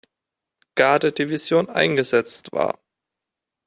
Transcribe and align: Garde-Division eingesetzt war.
Garde-Division 0.73 1.69
eingesetzt 1.69 2.51
war. 2.53 2.79